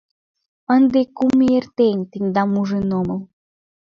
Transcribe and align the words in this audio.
Ынде 0.75 1.01
кум 1.17 1.37
ий 1.45 1.53
эртен, 1.57 1.97
тендам 2.11 2.51
ужын 2.61 2.87
омыл. 2.99 3.19